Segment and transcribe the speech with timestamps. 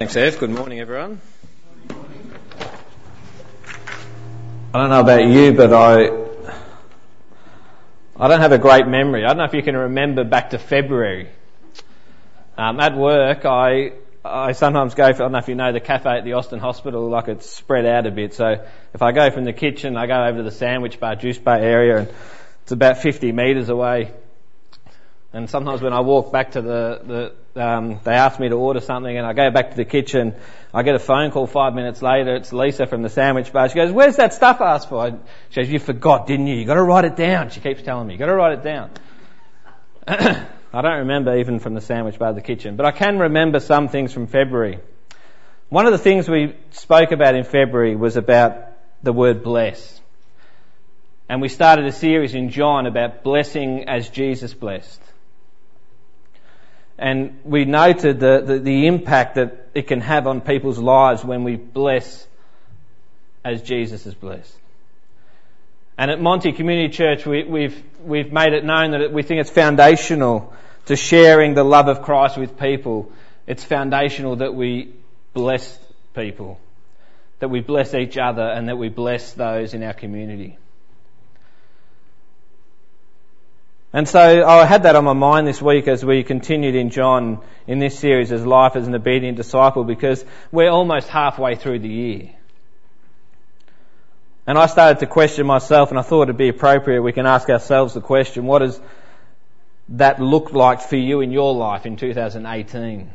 [0.00, 0.40] Thanks, Ev.
[0.40, 1.20] Good morning, everyone.
[1.88, 1.92] I
[4.72, 6.08] don't know about you, but I
[8.16, 9.24] I don't have a great memory.
[9.24, 11.28] I don't know if you can remember back to February.
[12.58, 13.92] Um, at work, I
[14.24, 15.12] I sometimes go.
[15.12, 17.48] For, I don't know if you know the cafe at the Austin Hospital, like it's
[17.48, 18.34] spread out a bit.
[18.34, 21.38] So if I go from the kitchen, I go over to the sandwich bar, juice
[21.38, 22.08] bar area, and
[22.64, 24.12] it's about 50 metres away.
[25.34, 28.78] And sometimes when I walk back to the, the um, they ask me to order
[28.78, 30.32] something and I go back to the kitchen,
[30.72, 33.68] I get a phone call five minutes later, it's Lisa from the sandwich bar.
[33.68, 35.18] She goes, where's that stuff I asked for?
[35.50, 36.54] She goes, you forgot, didn't you?
[36.54, 37.50] You gotta write it down.
[37.50, 38.90] She keeps telling me, you gotta write it down.
[40.06, 43.88] I don't remember even from the sandwich bar the kitchen, but I can remember some
[43.88, 44.78] things from February.
[45.68, 48.68] One of the things we spoke about in February was about
[49.02, 50.00] the word bless.
[51.28, 55.00] And we started a series in John about blessing as Jesus blessed.
[56.98, 61.42] And we noted the, the, the, impact that it can have on people's lives when
[61.42, 62.26] we bless
[63.44, 64.56] as Jesus is blessed.
[65.98, 69.50] And at Monty Community Church, we, we've, we've made it known that we think it's
[69.50, 70.52] foundational
[70.86, 73.10] to sharing the love of Christ with people.
[73.46, 74.94] It's foundational that we
[75.32, 75.78] bless
[76.14, 76.60] people,
[77.40, 80.58] that we bless each other, and that we bless those in our community.
[83.94, 86.90] And so oh, I had that on my mind this week as we continued in
[86.90, 91.78] John in this series as life as an obedient disciple because we're almost halfway through
[91.78, 92.30] the year.
[94.48, 97.48] And I started to question myself and I thought it'd be appropriate we can ask
[97.48, 98.80] ourselves the question, what does
[99.90, 103.12] that look like for you in your life in 2018?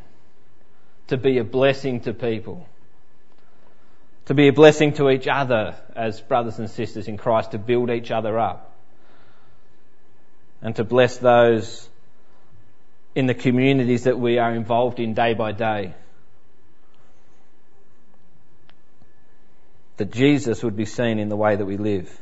[1.08, 2.66] To be a blessing to people.
[4.28, 7.90] To be a blessing to each other as brothers and sisters in Christ, to build
[7.90, 8.69] each other up
[10.62, 11.90] and to bless those
[13.16, 15.94] in the communities that we are involved in day by day.
[19.98, 22.16] That Jesus would be seen in the way that we live.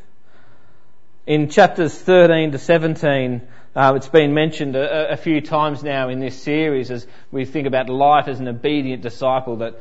[1.25, 3.41] In chapters 13 to 17,
[3.75, 7.67] uh, it's been mentioned a, a, few times now in this series as we think
[7.67, 9.79] about life as an obedient disciple that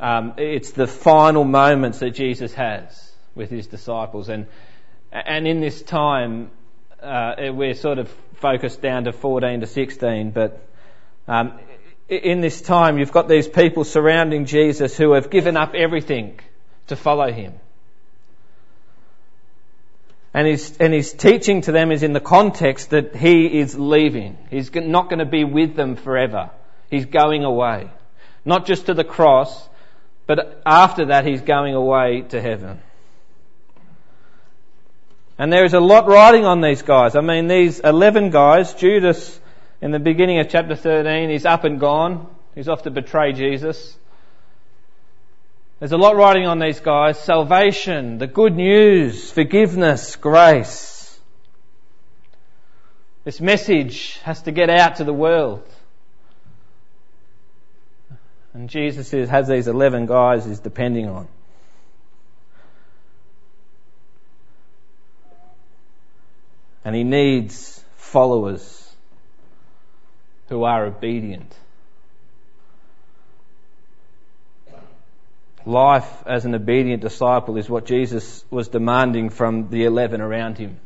[0.00, 4.46] um, it's the final moments that Jesus has with his disciples and
[5.12, 6.50] and in this time
[7.06, 10.60] uh, we're sort of focused down to 14 to 16, but
[11.28, 11.58] um,
[12.08, 16.38] in this time you've got these people surrounding Jesus who have given up everything
[16.88, 17.54] to follow him.
[20.34, 24.36] And his, and his teaching to them is in the context that he is leaving.
[24.50, 26.50] He's not going to be with them forever.
[26.90, 27.90] He's going away.
[28.44, 29.66] Not just to the cross,
[30.26, 32.80] but after that he's going away to heaven.
[35.38, 37.14] And there is a lot riding on these guys.
[37.14, 39.38] I mean, these 11 guys, Judas
[39.82, 42.26] in the beginning of chapter 13, he's up and gone.
[42.54, 43.96] He's off to betray Jesus.
[45.78, 47.18] There's a lot riding on these guys.
[47.18, 51.18] Salvation, the good news, forgiveness, grace.
[53.24, 55.68] This message has to get out to the world.
[58.54, 61.28] And Jesus has these 11 guys he's depending on.
[66.86, 68.88] And he needs followers
[70.48, 71.52] who are obedient.
[75.64, 80.78] Life as an obedient disciple is what Jesus was demanding from the eleven around him.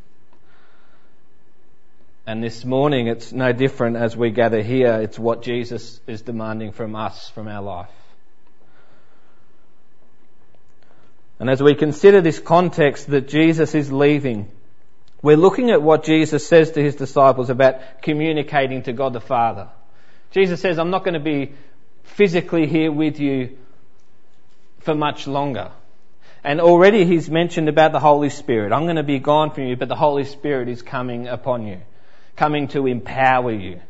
[2.26, 5.02] And this morning it's no different as we gather here.
[5.02, 7.90] It's what Jesus is demanding from us, from our life.
[11.38, 14.50] And as we consider this context that Jesus is leaving,
[15.22, 19.68] we're looking at what Jesus says to his disciples about communicating to God the Father.
[20.30, 21.52] Jesus says, I'm not going to be
[22.04, 23.58] physically here with you
[24.80, 25.72] for much longer.
[26.42, 28.72] And already he's mentioned about the Holy Spirit.
[28.72, 31.80] I'm going to be gone from you, but the Holy Spirit is coming upon you,
[32.36, 33.80] coming to empower you.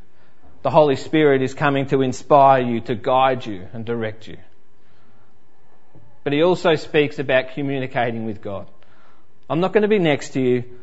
[0.62, 4.36] The Holy Spirit is coming to inspire you, to guide you and direct you.
[6.24, 8.66] But he also speaks about communicating with God.
[9.48, 10.79] I'm not going to be next to you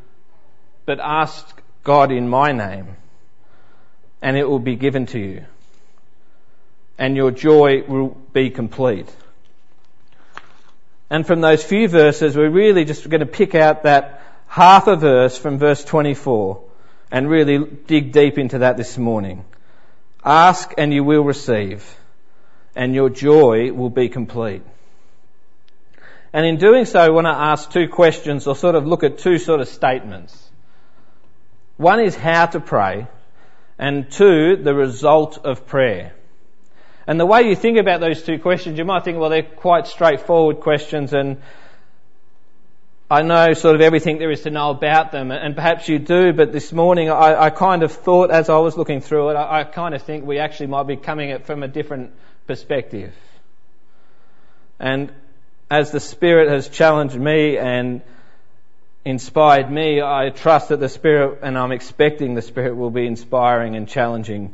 [0.87, 2.95] but ask God in my name,
[4.21, 5.45] and it will be given to you,
[6.97, 9.13] and your joy will be complete.
[11.09, 14.95] And from those few verses, we're really just going to pick out that half a
[14.95, 16.63] verse from verse 24
[17.11, 19.43] and really dig deep into that this morning.
[20.23, 21.85] Ask and you will receive,
[22.77, 24.61] and your joy will be complete.
[26.31, 29.17] And in doing so, I want to ask two questions or sort of look at
[29.17, 30.46] two sort of statements.
[31.77, 33.07] One is how to pray,
[33.79, 36.13] and two, the result of prayer.
[37.05, 39.87] and the way you think about those two questions, you might think, well, they're quite
[39.87, 41.37] straightforward questions and
[43.09, 46.33] I know sort of everything there is to know about them, and perhaps you do,
[46.33, 49.61] but this morning I, I kind of thought as I was looking through it, I,
[49.61, 52.11] I kind of think we actually might be coming at from a different
[52.47, 53.13] perspective.
[54.77, 55.13] And
[55.71, 58.01] as the Spirit has challenged me and
[59.07, 63.77] inspired me, I trust that the Spirit, and I'm expecting the Spirit will be inspiring
[63.77, 64.53] and challenging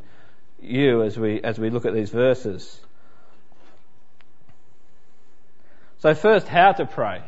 [0.62, 2.80] you as we, as we look at these verses.
[6.00, 7.24] So first, how to pray.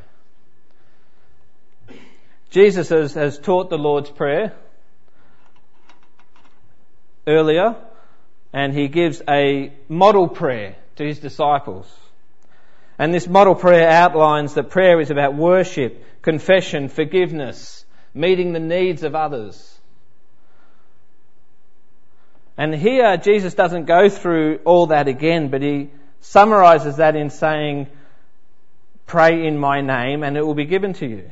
[2.51, 4.54] Jesus has, has taught the Lord's Prayer
[7.25, 7.75] earlier,
[8.54, 11.92] and he gives a model prayer to his disciples.
[13.00, 17.86] And this model prayer outlines that prayer is about worship, confession, forgiveness,
[18.16, 19.80] meeting the needs of others.
[22.57, 25.92] And here Jesus doesn't go through all that again, but he
[26.22, 27.88] summarizes that in saying,
[29.06, 31.31] pray in my name and it will be given to you.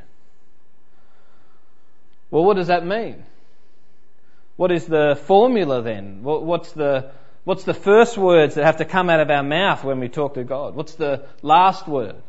[2.30, 3.24] Well, what does that mean?
[4.58, 6.22] What is the formula then?
[6.22, 7.10] What's the,
[7.46, 10.36] what's the first words that have to come out of our mouth when we talk
[10.36, 10.76] to God?
[10.76, 12.22] What's the last word?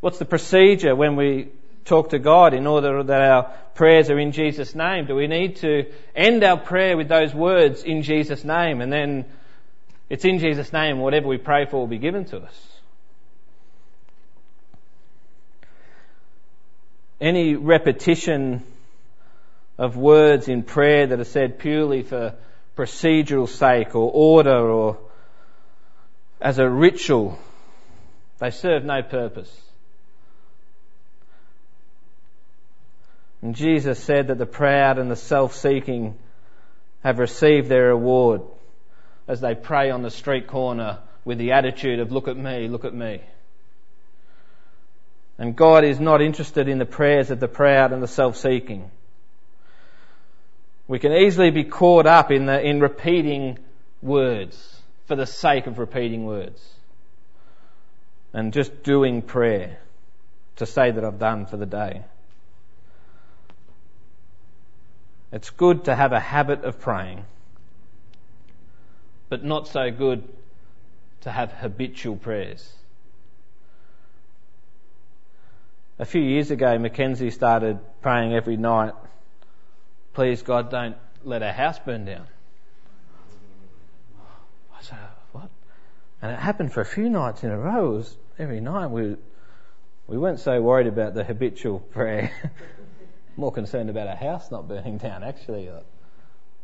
[0.00, 1.48] What's the procedure when we
[1.84, 5.06] talk to God in order that our prayers are in Jesus' name?
[5.06, 9.24] Do we need to end our prayer with those words in Jesus' name and then
[10.08, 12.78] it's in Jesus' name, whatever we pray for will be given to us?
[17.20, 18.64] any repetition
[19.76, 22.34] of words in prayer that are said purely for
[22.76, 24.98] procedural sake or order or
[26.40, 27.38] as a ritual,
[28.38, 29.50] they serve no purpose.
[33.42, 36.16] And Jesus said that the proud and the self-seeking
[37.04, 38.42] have received their reward
[39.28, 42.84] as they pray on the street corner with the attitude of look at me, look
[42.84, 43.20] at me.
[45.38, 48.90] And God is not interested in the prayers of the proud and the self-seeking.
[50.88, 53.58] We can easily be caught up in, the, in repeating
[54.02, 56.60] words for the sake of repeating words.
[58.32, 59.78] And just doing prayer
[60.56, 62.02] to say that I've done for the day.
[65.30, 67.24] It's good to have a habit of praying,
[69.28, 70.26] but not so good
[71.22, 72.72] to have habitual prayers.
[75.98, 78.94] A few years ago, Mackenzie started praying every night,
[80.14, 82.26] please God don't let our house burn down.
[84.78, 84.98] I said,
[85.32, 85.50] what?
[86.22, 87.94] And it happened for a few nights in a row.
[87.94, 88.86] It was every night.
[88.86, 89.16] We,
[90.06, 92.32] we weren't so worried about the habitual prayer.
[93.38, 95.70] More concerned about our house not burning down, actually.
[95.70, 95.80] I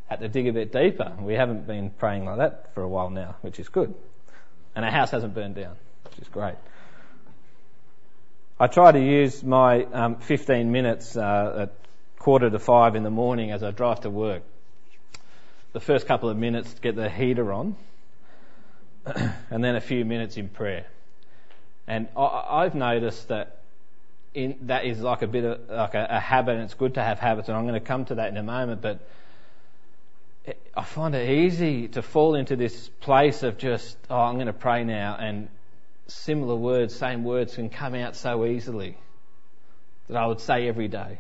[0.06, 1.12] had to dig a bit deeper.
[1.21, 3.94] We haven't been praying like that for a while now, which is good.
[4.75, 6.56] And our house hasn't burned down, which is great.
[8.59, 11.73] I try to use my um, 15 minutes uh, at
[12.19, 14.43] quarter to five in the morning as I drive to work.
[15.75, 17.76] The first couple of minutes to get the heater on,
[19.06, 20.87] and then a few minutes in prayer.
[21.87, 23.59] And I, have noticed that
[24.34, 27.02] in, that is like a bit of like a, a habit, and it's good to
[27.02, 28.82] have habits, and I'm going to come to that in a moment.
[28.82, 29.00] But
[30.76, 34.52] I find it easy to fall into this place of just, oh, I'm going to
[34.52, 35.48] pray now, and
[36.08, 38.97] similar words, same words can come out so easily
[40.09, 41.18] that I would say every day.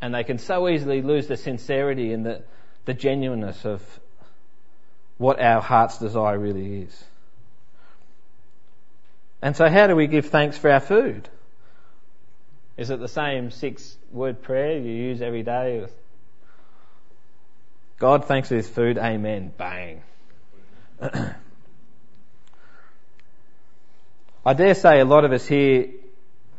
[0.00, 2.42] And they can so easily lose the sincerity and the,
[2.84, 3.82] the genuineness of
[5.16, 7.04] what our heart's desire really is.
[9.40, 11.28] And so how do we give thanks for our food?
[12.76, 15.86] Is it the same six word prayer you use every day?
[17.98, 20.02] God thanks for his food, amen, bang.
[24.46, 25.88] I dare say a lot of us here,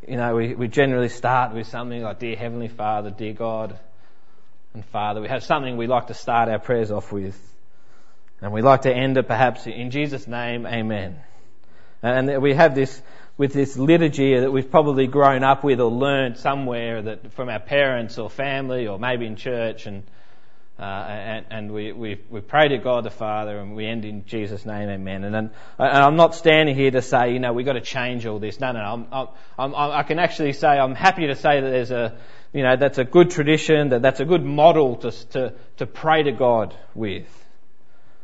[0.07, 3.77] you know, we, we generally start with something like Dear Heavenly Father, Dear God
[4.73, 5.21] and Father.
[5.21, 7.39] We have something we like to start our prayers off with.
[8.41, 11.19] And we like to end it perhaps in Jesus' name, Amen.
[12.01, 13.01] And we have this,
[13.37, 17.59] with this liturgy that we've probably grown up with or learned somewhere that from our
[17.59, 20.03] parents or family or maybe in church and
[20.77, 24.25] uh, and, and we, we, we pray to God the Father and we end in
[24.25, 25.23] Jesus' name, amen.
[25.23, 28.39] And, and I'm not standing here to say, you know, we've got to change all
[28.39, 28.59] this.
[28.59, 28.79] No, no.
[28.81, 29.27] I'm, I'm,
[29.57, 32.17] I'm, I can actually say, I'm happy to say that there's a,
[32.51, 36.23] you know, that's a good tradition, that that's a good model to, to, to pray
[36.23, 37.25] to God with.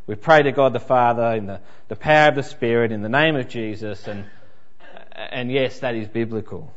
[0.06, 3.08] We pray to God the Father in the, the power of the Spirit, in the
[3.08, 4.26] name of Jesus, and,
[5.12, 6.74] and yes, that is biblical.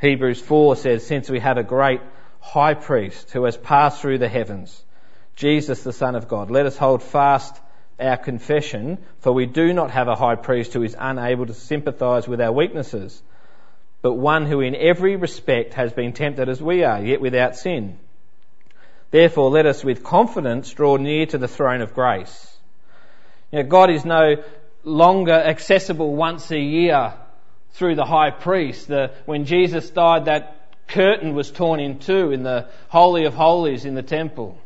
[0.00, 2.00] Hebrews 4 says, since we have a great
[2.40, 4.84] high priest who has passed through the heavens,
[5.36, 6.50] Jesus the Son of God.
[6.50, 7.54] Let us hold fast
[7.98, 12.28] our confession, for we do not have a high priest who is unable to sympathize
[12.28, 13.22] with our weaknesses,
[14.02, 17.98] but one who in every respect has been tempted as we are, yet without sin.
[19.10, 22.54] Therefore, let us with confidence draw near to the throne of grace.
[23.68, 24.42] God is no
[24.86, 27.12] longer accessible once a year
[27.72, 28.88] through the high priest.
[28.88, 33.84] The, when Jesus died, that curtain was torn in two in the Holy of Holies
[33.84, 34.58] in the temple.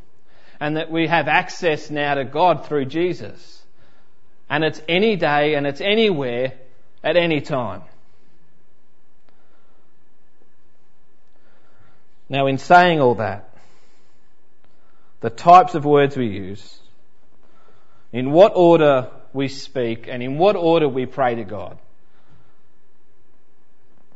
[0.60, 3.62] And that we have access now to God through Jesus.
[4.48, 6.52] And it's any day and it's anywhere
[7.02, 7.82] at any time.
[12.28, 13.48] Now, in saying all that,
[15.20, 16.78] the types of words we use,
[18.12, 21.78] in what order we speak, and in what order we pray to God,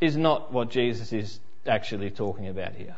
[0.01, 2.97] is not what Jesus is actually talking about here.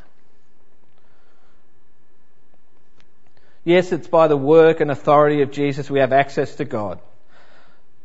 [3.64, 7.00] Yes, it's by the work and authority of Jesus we have access to God.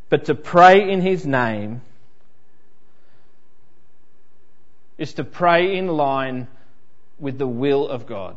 [0.10, 1.82] But to pray in His name
[4.98, 6.48] is to pray in line
[7.20, 8.36] with the will of God.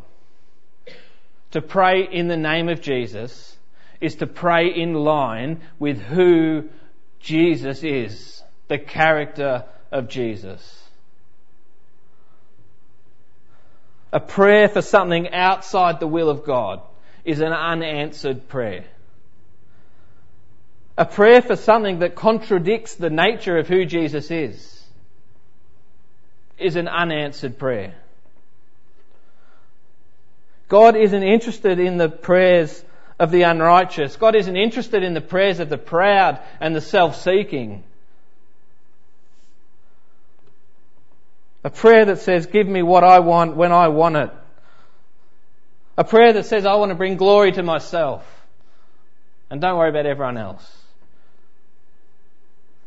[1.52, 3.57] To pray in the name of Jesus
[4.04, 6.68] is to pray in line with who
[7.20, 10.82] Jesus is, the character of Jesus.
[14.12, 16.82] A prayer for something outside the will of God
[17.25, 18.84] is an unanswered prayer.
[20.99, 24.84] A prayer for something that contradicts the nature of who Jesus is
[26.58, 27.94] is an unanswered prayer.
[30.68, 32.84] God isn't interested in the prayers
[33.18, 34.16] of the unrighteous.
[34.16, 37.85] God isn't interested in the prayers of the proud and the self-seeking.
[41.62, 44.30] A prayer that says, give me what I want when I want it.
[45.97, 48.26] A prayer that says, I want to bring glory to myself.
[49.49, 50.76] And don't worry about everyone else.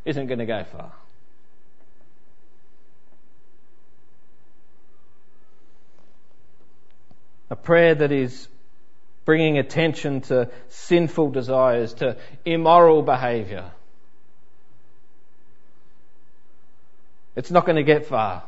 [0.06, 0.92] Isn't going to go far.
[7.50, 8.48] A prayer that is
[9.28, 12.16] bringing attention to sinful desires, to
[12.46, 13.70] immoral behaviour.
[17.36, 18.44] It's not going to get far.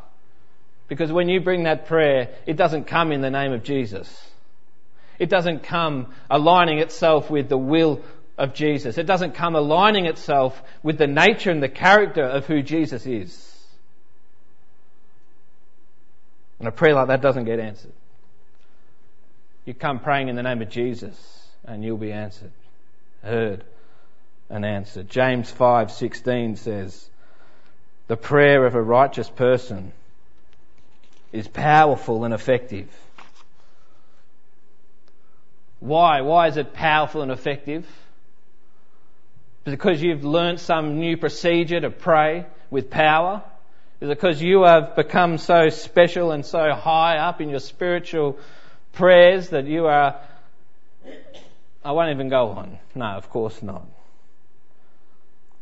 [0.87, 4.09] Because when you bring that prayer, it doesn't come in the name of Jesus.
[5.19, 8.01] It doesn't come aligning itself with the will
[8.37, 8.97] of Jesus.
[8.97, 13.45] It doesn't come aligning itself with the nature and the character of who Jesus is.
[16.57, 17.91] And a prayer like that doesn't get answered.
[19.69, 21.15] You come praying in the name of Jesus
[21.63, 22.49] and you'll be answered,
[23.21, 23.63] heard
[24.49, 25.11] and answered.
[25.11, 27.07] James 5:16 says,
[28.07, 29.91] "The prayer of a righteous person
[31.31, 32.89] is powerful and effective."
[35.79, 36.21] Why?
[36.21, 37.85] Why is it powerful and effective?
[39.65, 43.43] Because you've learnt some new procedure to pray with power?
[44.01, 48.39] Is it because you have become so special and so high up in your spiritual
[48.93, 50.19] prayers that you are.
[51.83, 52.79] I won't even go on.
[52.95, 53.85] No, of course not.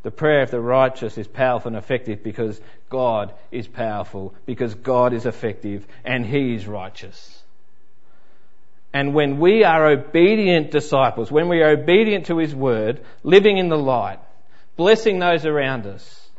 [0.03, 5.13] The prayer of the righteous is powerful and effective because God is powerful, because God
[5.13, 7.43] is effective, and He is righteous.
[8.93, 13.69] And when we are obedient disciples, when we are obedient to His word, living in
[13.69, 14.19] the light,
[14.77, 16.29] blessing those around us,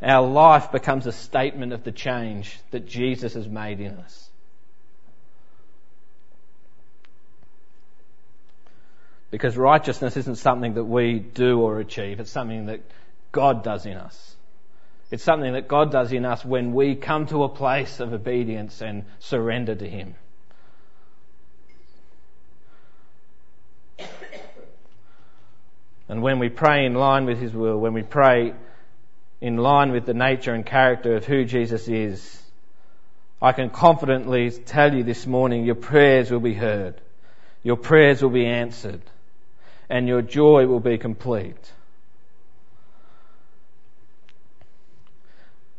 [0.00, 4.30] our life becomes a statement of the change that Jesus has made in us.
[9.32, 12.82] Because righteousness isn't something that we do or achieve, it's something that
[13.32, 14.36] God does in us.
[15.10, 18.82] It's something that God does in us when we come to a place of obedience
[18.82, 20.14] and surrender to Him.
[26.10, 28.52] And when we pray in line with His will, when we pray
[29.40, 32.38] in line with the nature and character of who Jesus is,
[33.40, 37.00] I can confidently tell you this morning your prayers will be heard.
[37.62, 39.00] Your prayers will be answered
[39.92, 41.70] and your joy will be complete.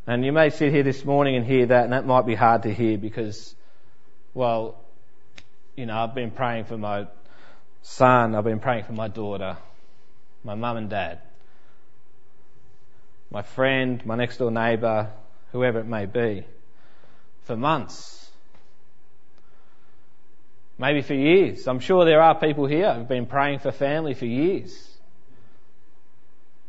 [0.05, 2.61] And you may sit here this morning and hear that, and that might be hard
[2.63, 3.55] to hear because,
[4.35, 4.75] well,
[5.75, 7.07] you know, I've been praying for my
[7.81, 9.57] son, I've been praying for my daughter,
[10.43, 11.19] my mum and dad,
[13.31, 15.09] my friend, my next door neighbour,
[15.53, 16.45] whoever it may be,
[17.45, 18.22] for months.
[20.83, 21.65] Maybe for years.
[21.65, 24.77] I'm sure there are people here who've been praying for family for years.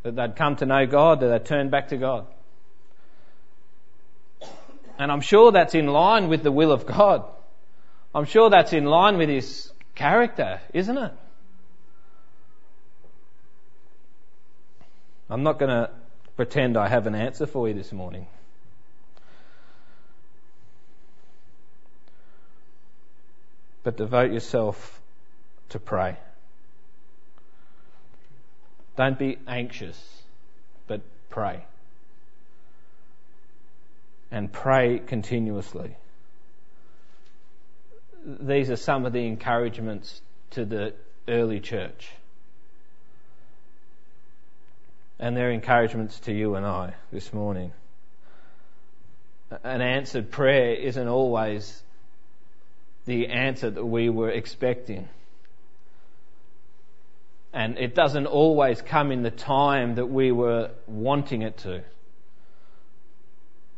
[0.04, 2.28] That they'd come to know God, that they'd turn back to God.
[5.00, 7.24] And I'm sure that's in line with the will of God.
[8.14, 11.12] I'm sure that's in line with his character, isn't it?
[15.28, 15.90] I'm not going to
[16.36, 18.28] pretend I have an answer for you this morning.
[23.84, 25.00] But devote yourself
[25.68, 26.16] to pray.
[28.96, 30.22] Don't be anxious,
[30.86, 31.64] but pray.
[34.30, 35.96] And pray continuously.
[38.24, 40.22] These are some of the encouragements
[40.52, 40.94] to the
[41.28, 42.10] early church.
[45.18, 47.72] And they're encouragements to you and I this morning.
[49.62, 51.83] An answered prayer isn't always
[53.06, 55.08] the answer that we were expecting.
[57.52, 61.82] And it doesn't always come in the time that we were wanting it to.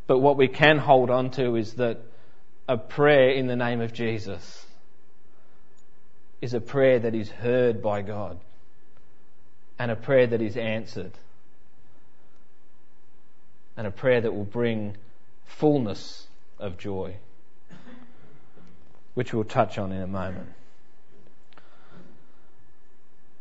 [0.07, 1.99] But what we can hold on to is that
[2.69, 4.65] a prayer in the name of Jesus
[6.41, 8.39] is a prayer that is heard by God
[9.79, 11.13] and a prayer that is answered
[13.77, 14.97] and a prayer that will bring
[15.45, 16.27] fullness
[16.59, 17.17] of joy,
[19.17, 20.47] which we'll touch on in a moment.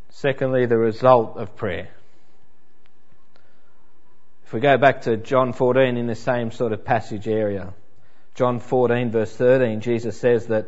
[0.10, 1.90] Secondly, the result of prayer.
[4.46, 7.74] If we go back to John 14 in the same sort of passage area,
[8.36, 10.68] John 14 verse 13, Jesus says that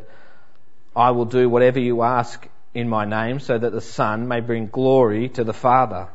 [0.94, 4.66] I will do whatever you ask in my name so that the Son may bring
[4.66, 6.08] glory to the Father.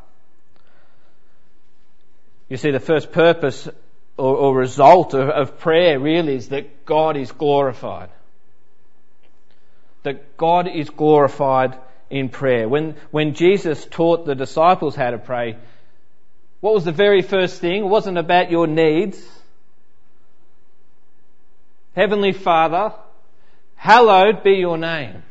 [2.48, 3.68] You see, the first purpose
[4.18, 8.10] or, or result of, of prayer really is that God is glorified.
[10.04, 11.78] That God is glorified
[12.10, 12.70] in prayer.
[12.70, 15.58] When, when Jesus taught the disciples how to pray,
[16.60, 17.84] what was the very first thing?
[17.84, 19.22] It wasn't about your needs.
[21.96, 22.94] Heavenly Father,
[23.76, 25.24] hallowed be your name.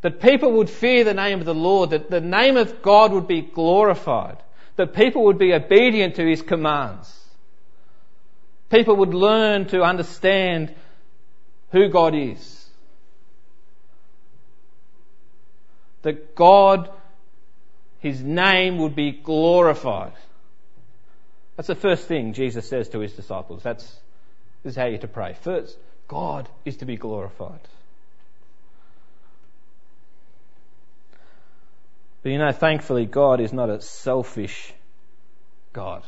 [0.00, 3.26] That people would fear the name of the Lord, that the name of God would
[3.26, 4.38] be glorified,
[4.76, 7.14] that people would be obedient to His commands.
[8.70, 10.74] People would learn to understand
[11.70, 12.66] who God is.
[16.02, 16.90] That God,
[18.00, 20.12] His name would be glorified.
[21.56, 23.62] That's the first thing Jesus says to His disciples.
[23.62, 23.84] That's,
[24.62, 25.34] this is how you're to pray.
[25.40, 25.76] First,
[26.06, 27.60] God is to be glorified.
[32.22, 34.72] But you know, thankfully, God is not a selfish
[35.72, 36.02] God.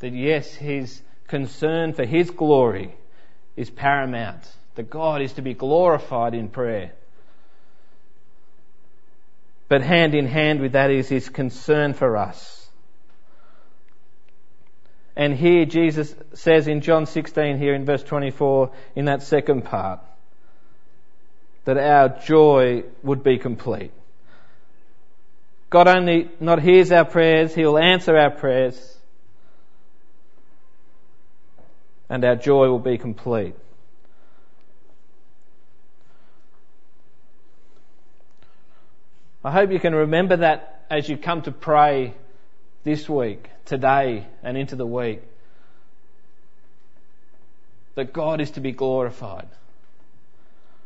[0.00, 2.94] That yes, His concern for His glory
[3.56, 4.48] is paramount.
[4.76, 6.92] That God is to be glorified in prayer.
[9.68, 12.58] But hand in hand with that is His concern for us.
[15.18, 19.98] And here Jesus says in John 16 here in verse 24 in that second part,
[21.64, 23.90] that our joy would be complete.
[25.70, 28.97] God only not hears our prayers, He will answer our prayers,
[32.08, 33.54] and our joy will be complete.
[39.44, 42.14] I hope you can remember that as you come to pray
[42.84, 45.22] this week, today, and into the week.
[47.94, 49.48] That God is to be glorified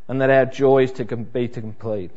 [0.09, 2.11] and that our joy is to be to complete.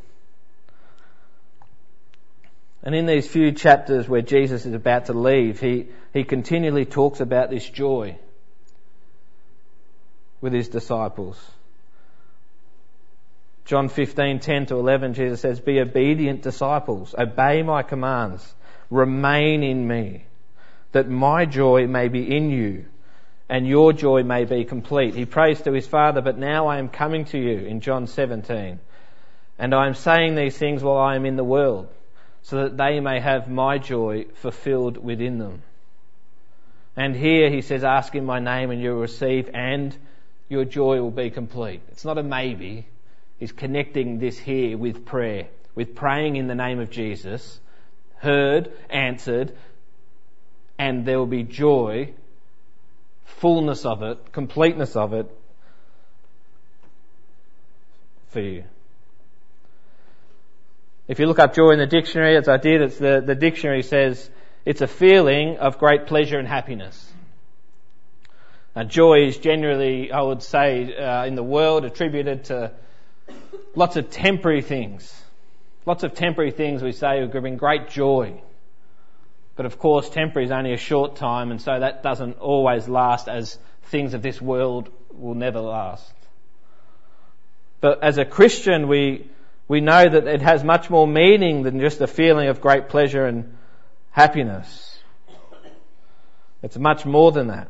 [2.84, 7.20] And in these few chapters where Jesus is about to leave, he, he continually talks
[7.20, 8.18] about this joy
[10.42, 11.40] with his disciples.
[13.66, 18.54] John 15, 10 to 11, Jesus says, Be obedient disciples, obey my commands,
[18.92, 20.26] remain in me,
[20.92, 22.86] that my joy may be in you
[23.50, 25.14] and your joy may be complete.
[25.14, 28.80] He prays to his Father, but now I am coming to you in John 17.
[29.58, 31.88] And I am saying these things while I am in the world,
[32.42, 35.62] so that they may have my joy fulfilled within them.
[36.96, 39.96] And here he says, ask in my name and you'll receive and
[40.50, 41.82] your joy will be complete.
[41.90, 42.88] It's not a maybe.
[43.38, 47.60] He's connecting this here with prayer, with praying in the name of Jesus,
[48.18, 49.56] heard, answered,
[50.78, 52.14] and there will be joy
[53.26, 55.30] fullness of it, completeness of it
[58.30, 58.64] for you.
[61.08, 63.84] If you look up joy in the dictionary, as I did, it's the, the dictionary
[63.84, 64.30] says
[64.66, 67.14] it's a feeling of great pleasure and happiness.
[68.76, 72.72] Now, joy is generally, I would say, uh, in the world attributed to
[73.74, 75.14] lots of temporary things.
[75.86, 78.42] Lots of temporary things we say will bring great joy.
[79.56, 83.30] But of course, temporary is only a short time, and so that doesn't always last
[83.30, 86.12] as things of this world will never last.
[87.80, 89.30] But as a Christian, we,
[89.70, 93.26] we know that it has much more meaning than just a feeling of great pleasure
[93.26, 93.56] and
[94.12, 95.00] happiness.
[96.62, 97.70] It's much more than that.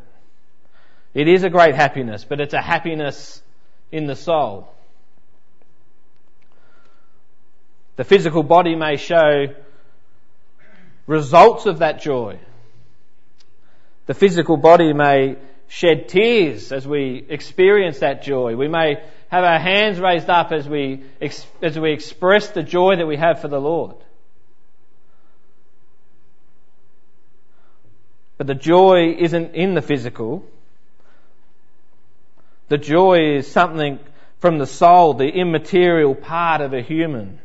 [1.15, 3.41] It is a great happiness, but it's a happiness
[3.89, 4.69] in the soul.
[7.95, 9.47] The physical body may show
[11.07, 12.37] results of that joy.
[14.07, 15.37] The physical body may
[15.69, 18.57] shed tears as we experience that joy.
[18.57, 21.05] We may have our hands raised up as we,
[21.61, 23.95] as we express the joy that we have for the Lord.
[28.37, 30.45] But the joy isn't in the physical.
[32.67, 33.99] The joy is something
[34.39, 37.39] from the soul, the immaterial part of a human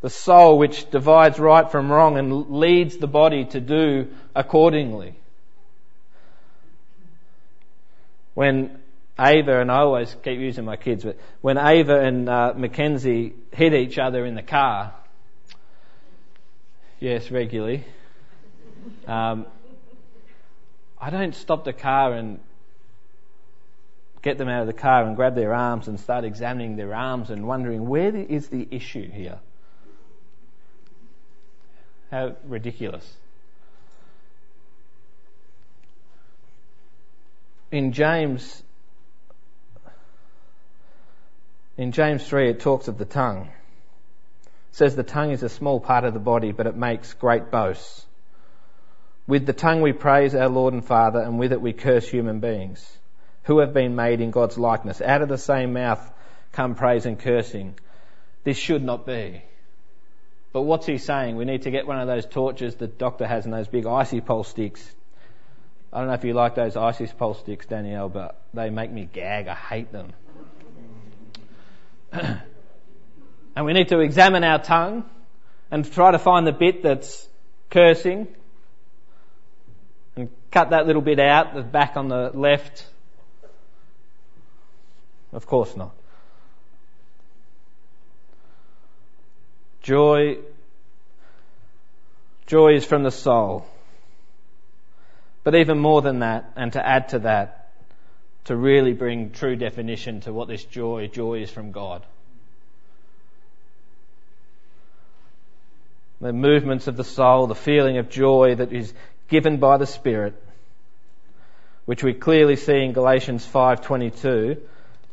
[0.00, 5.14] the soul which divides right from wrong and leads the body to do accordingly.
[8.34, 8.78] When
[9.18, 13.74] Ava, and I always keep using my kids, but when Ava and uh, Mackenzie hit
[13.74, 14.94] each other in the car,
[17.00, 17.84] yes, regularly,
[19.08, 19.46] um,
[21.00, 22.38] I don't stop the car and
[24.28, 27.30] get them out of the car and grab their arms and start examining their arms
[27.30, 29.38] and wondering where is the issue here.
[32.10, 33.10] How ridiculous.
[37.70, 38.62] In James,
[41.78, 43.48] in James 3, it talks of the tongue.
[44.44, 47.50] It says the tongue is a small part of the body, but it makes great
[47.50, 48.04] boasts.
[49.26, 52.40] With the tongue we praise our Lord and Father, and with it we curse human
[52.40, 52.98] beings,
[53.48, 55.00] who have been made in God's likeness.
[55.00, 56.12] Out of the same mouth
[56.52, 57.78] come praise and cursing.
[58.44, 59.42] This should not be.
[60.52, 61.36] But what's he saying?
[61.36, 64.20] We need to get one of those torches the doctor has and those big icy
[64.20, 64.86] pole sticks.
[65.90, 69.08] I don't know if you like those icy pole sticks, Danielle, but they make me
[69.10, 69.48] gag.
[69.48, 70.12] I hate them.
[72.12, 75.06] and we need to examine our tongue
[75.70, 77.26] and try to find the bit that's
[77.70, 78.28] cursing
[80.16, 82.84] and cut that little bit out, the back on the left.
[85.32, 85.94] Of course not.
[89.82, 90.38] Joy,
[92.46, 93.66] joy is from the soul.
[95.44, 97.70] But even more than that, and to add to that,
[98.44, 102.02] to really bring true definition to what this joy, joy is from God.
[106.20, 108.92] The movements of the soul, the feeling of joy that is
[109.28, 110.34] given by the Spirit,
[111.84, 114.58] which we clearly see in Galatians 5:22,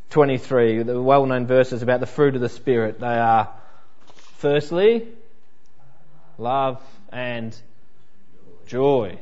[0.09, 2.99] 23, the well-known verses about the fruit of the Spirit.
[2.99, 3.49] They are
[4.45, 5.07] Firstly,
[6.37, 6.79] love
[7.11, 7.59] and
[8.67, 9.17] joy.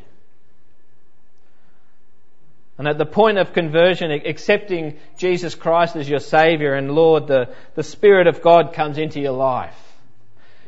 [2.77, 7.55] And at the point of conversion, accepting Jesus Christ as your Saviour and Lord, the,
[7.75, 9.79] the Spirit of God comes into your life.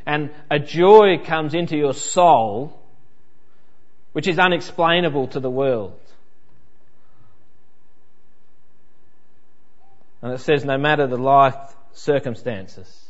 [0.05, 2.79] And a joy comes into your soul,
[4.13, 5.99] which is unexplainable to the world.
[10.21, 11.55] And it says, no matter the life
[11.93, 13.09] circumstances,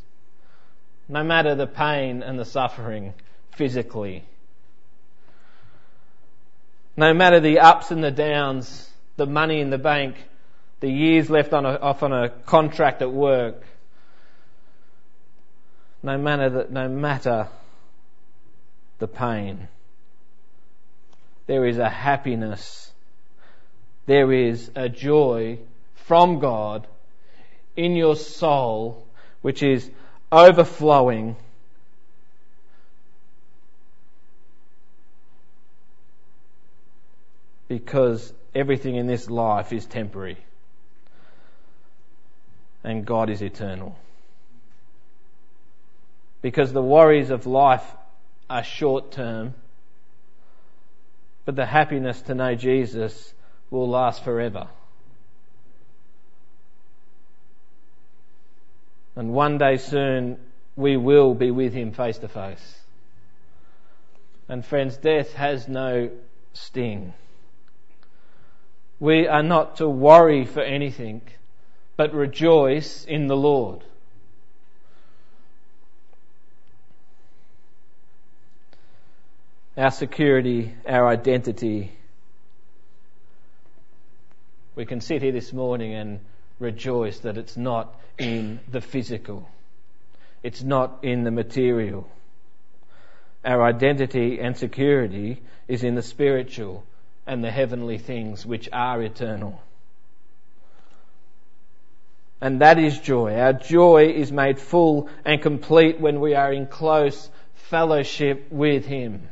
[1.07, 3.13] no matter the pain and the suffering
[3.51, 4.23] physically.
[6.97, 10.15] No matter the ups and the downs, the money in the bank,
[10.79, 13.63] the years left on a, off on a contract at work.
[16.03, 17.47] No matter the, no matter
[18.99, 19.67] the pain,
[21.47, 22.91] there is a happiness,
[24.05, 25.59] there is a joy
[25.95, 26.87] from God
[27.75, 29.05] in your soul,
[29.41, 29.89] which is
[30.31, 31.35] overflowing
[37.67, 40.37] because everything in this life is temporary
[42.83, 43.97] and God is eternal.
[46.41, 47.83] Because the worries of life
[48.49, 49.55] are short term,
[51.45, 53.33] but the happiness to know Jesus
[53.71, 54.67] will last forever.
[59.15, 60.37] And one day soon
[60.75, 62.79] we will be with him face to face.
[64.47, 66.11] And friends, death has no
[66.53, 67.13] sting.
[68.99, 71.21] We are not to worry for anything,
[71.97, 73.83] but rejoice in the Lord.
[79.77, 81.91] Our security, our identity.
[84.75, 86.19] We can sit here this morning and
[86.59, 89.49] rejoice that it's not in the physical.
[90.43, 92.07] It's not in the material.
[93.45, 96.83] our identity and security is in the spiritual
[97.27, 99.61] and the heavenly things which are eternal.
[102.41, 103.35] And that is joy.
[103.35, 109.29] Our joy is made full and complete when we are in close fellowship with Him.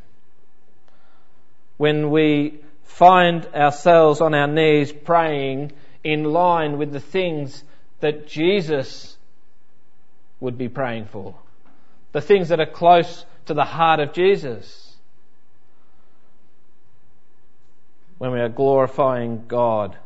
[1.78, 7.64] When we find ourselves on our knees praying in line with the things
[8.02, 9.18] that Jesus
[10.40, 11.36] would be praying for.
[12.12, 14.96] The things that are close to the heart of Jesus.
[18.18, 19.98] When we are glorifying God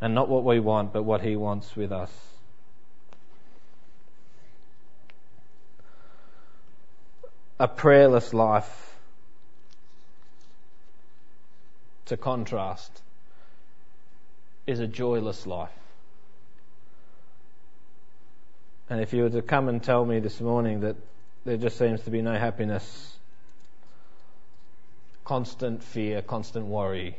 [0.00, 2.10] and not what we want, but what He wants with us.
[7.58, 8.96] A prayerless life
[12.06, 13.02] to contrast
[14.66, 15.70] is a joyless life.
[18.88, 20.96] And if you were to come and tell me this morning that
[21.44, 23.16] there just seems to be no happiness,
[25.24, 27.16] constant fear, constant worry,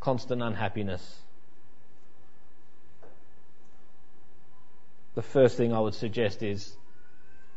[0.00, 1.20] constant unhappiness,
[5.14, 6.74] the first thing I would suggest is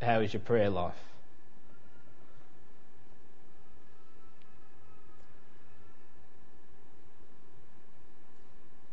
[0.01, 1.08] how is your prayer life?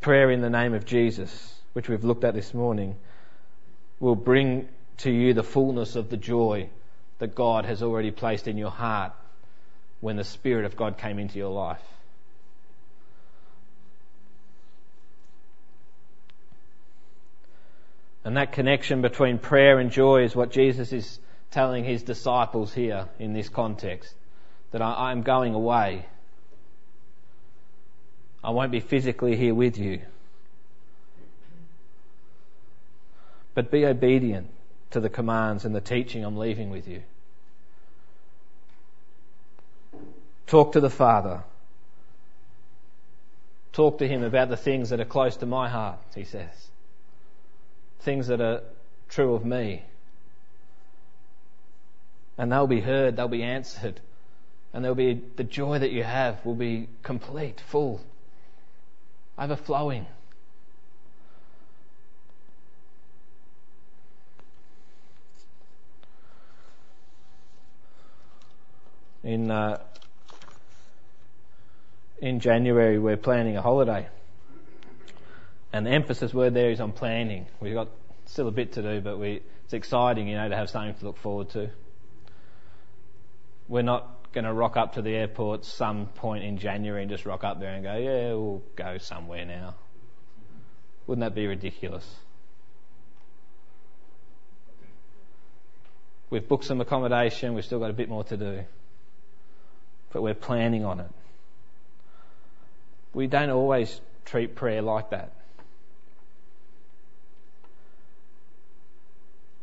[0.07, 2.95] Prayer in the name of Jesus, which we've looked at this morning,
[3.99, 6.69] will bring to you the fullness of the joy
[7.19, 9.11] that God has already placed in your heart
[9.99, 11.83] when the Spirit of God came into your life.
[18.23, 21.19] And that connection between prayer and joy is what Jesus is
[21.51, 24.15] telling his disciples here in this context.
[24.71, 26.07] That I, am going away.
[28.43, 30.03] I won't be physically here with you.
[33.55, 34.49] But be obedient
[34.91, 37.03] to the commands and the teaching I'm leaving with you.
[40.47, 41.43] Talk to the Father.
[43.73, 46.69] Talk to Him about the things that are close to my heart, he says
[48.07, 48.63] things that are
[49.09, 49.83] true of me.
[52.39, 54.01] And they'll be heard, they'll be answered,
[54.73, 58.01] and there'll be the joy that you have will be complete, full,
[59.39, 60.07] overflowing.
[69.23, 69.79] In uh,
[72.19, 74.09] in January, we're planning a holiday.
[75.73, 77.47] And the emphasis word there is on planning.
[77.61, 77.89] We've got
[78.25, 81.05] still a bit to do, but we, it's exciting, you know, to have something to
[81.05, 81.71] look forward to.
[83.69, 87.27] We're not going to rock up to the airport some point in January and just
[87.27, 89.75] rock up there and go, yeah, we'll go somewhere now.
[91.07, 92.07] Wouldn't that be ridiculous?
[96.29, 98.65] We've booked some accommodation, we've still got a bit more to do.
[100.13, 101.11] But we're planning on it.
[103.15, 105.33] We don't always treat prayer like that.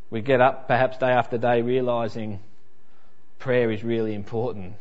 [0.09, 2.39] We get up perhaps day after day realizing
[3.43, 4.73] prayer is really important.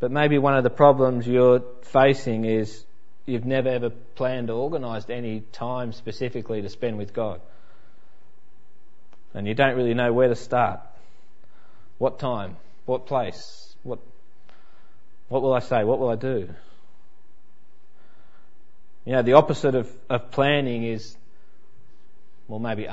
[0.00, 2.84] But maybe one of the problems you're facing is
[3.26, 7.40] you've never ever planned or organised any time specifically to spend with God.
[9.34, 10.80] And you don't really know where to start.
[11.98, 12.56] What time?
[12.86, 13.76] What place?
[13.84, 14.00] What,
[15.28, 15.84] what will I say?
[15.84, 16.48] What will I do?
[19.04, 21.16] You know, the opposite of, of planning is,
[22.48, 22.88] well, maybe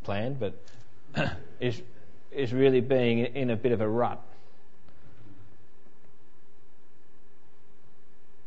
[0.00, 0.54] unplanned, but
[1.60, 1.80] is,
[2.32, 4.20] is really being in a bit of a rut.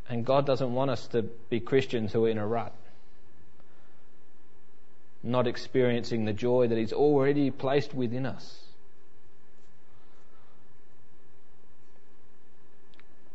[0.10, 2.74] And God doesn't want us to be Christians who are in a rut,
[5.24, 8.58] not experiencing the joy that He's already placed within us.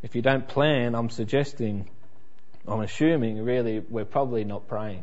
[0.03, 1.89] If you don't plan, I'm suggesting
[2.69, 5.03] I'm assuming really we're probably not praying.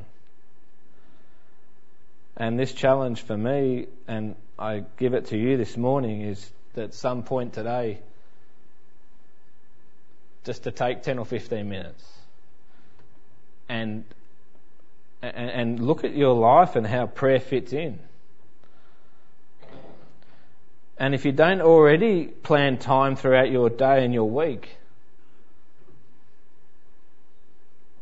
[2.36, 6.94] And this challenge for me, and I give it to you this morning, is that
[6.94, 8.00] some point today,
[10.44, 12.04] just to take 10 or 15 minutes
[13.70, 14.04] and,
[15.22, 18.00] and, and look at your life and how prayer fits in.
[20.98, 24.78] And if you don't already plan time throughout your day and your week,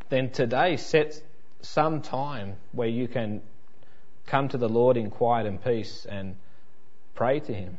[0.09, 1.21] then today set
[1.61, 3.41] some time where you can
[4.31, 6.37] come to the Lord in quiet and peace and
[7.15, 7.77] pray to Him.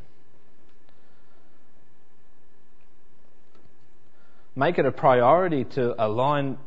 [4.55, 6.59] Make it a priority to align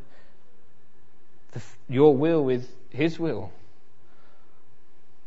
[1.53, 3.53] the, your will with His will.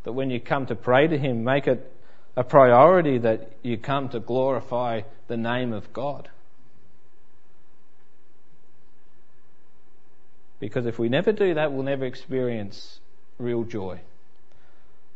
[0.04, 1.90] That when you come to pray to Him, make it
[2.36, 6.28] a priority that you come to glorify the name of God.
[10.58, 13.00] Because if we never do that, we'll never experience
[13.38, 14.00] real joy.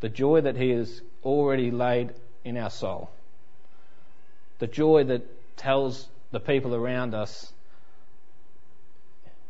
[0.00, 3.10] The joy that He has already laid in our soul.
[4.58, 5.22] The joy that
[5.56, 7.52] tells the people around us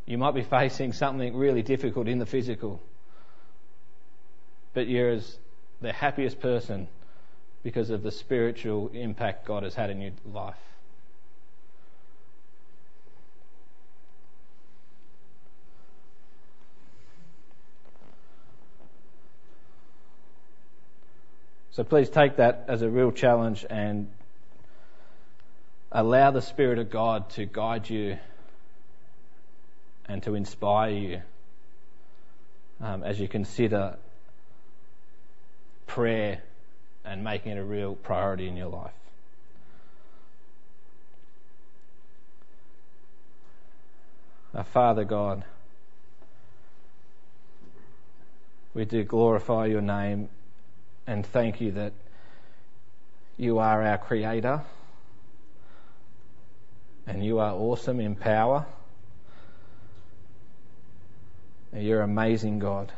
[0.07, 2.81] you might be facing something really difficult in the physical,
[4.75, 5.39] but you're as
[5.81, 6.89] the happiest person
[7.63, 10.59] because of the spiritual impact God has had in your life.
[21.75, 24.09] So please take that as a real challenge and
[25.91, 28.17] allow the Spirit of God to guide you
[30.07, 31.23] and to inspire you
[32.81, 33.97] um, as you consider
[35.89, 36.45] prayer
[37.05, 38.93] and making it a real priority in your life.
[44.55, 45.43] Our Father God,
[48.75, 50.29] we do glorify your name
[51.07, 51.93] and thank you that
[53.37, 54.62] you are our Creator
[57.07, 58.64] and you are awesome in power.
[61.73, 62.93] And you're amazing, God.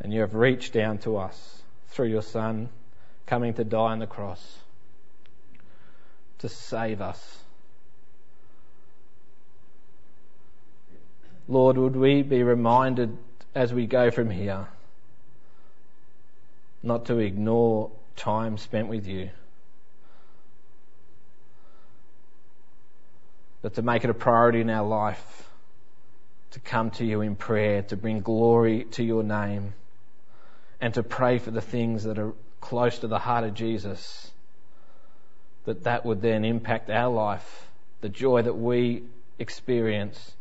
[0.00, 2.68] And you have reached down to us through your Son
[3.26, 4.58] coming to die on the cross
[6.38, 7.38] to save us.
[11.48, 13.16] Lord, would we be reminded
[13.54, 14.66] as we go from here
[16.86, 19.30] not to ignore time spent with you,
[23.60, 25.50] but to make it a priority in our life
[26.52, 29.74] to come to you in prayer, to bring glory to your name,
[30.80, 34.30] and to pray for the things that are close to the heart of Jesus,
[35.64, 37.68] that that would then impact our life.
[38.00, 39.02] The joy that we
[39.38, 40.34] experience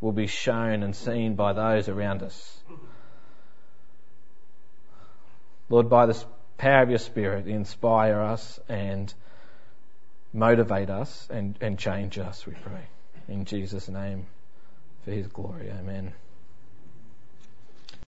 [0.00, 2.58] will be shown and seen by those around us.
[5.72, 6.22] Lord, by the
[6.58, 9.12] power of your Spirit, inspire us and
[10.30, 12.88] motivate us and, and change us, we pray.
[13.26, 14.26] In Jesus' name
[15.02, 15.70] for his glory.
[15.70, 16.12] Amen.